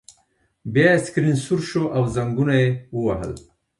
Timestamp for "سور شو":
1.45-1.83